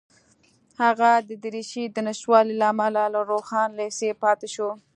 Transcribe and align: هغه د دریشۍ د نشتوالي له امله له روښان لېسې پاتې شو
هغه 0.81 1.11
د 1.27 1.31
دریشۍ 1.43 1.85
د 1.91 1.97
نشتوالي 2.07 2.53
له 2.61 2.65
امله 2.73 3.03
له 3.13 3.19
روښان 3.31 3.69
لېسې 3.79 4.09
پاتې 4.23 4.47
شو 4.55 4.69